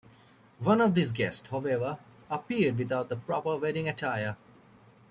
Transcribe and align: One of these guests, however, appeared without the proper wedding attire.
One 0.63 0.81
of 0.81 0.95
these 0.95 1.11
guests, 1.11 1.47
however, 1.49 1.99
appeared 2.27 2.79
without 2.79 3.09
the 3.09 3.17
proper 3.17 3.55
wedding 3.55 3.87
attire. 3.87 4.35